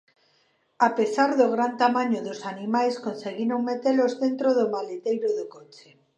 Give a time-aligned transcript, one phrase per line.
[0.87, 5.89] A pesar do gran tamaño dos animais, conseguiron metelos dentro do maleteiro do coche.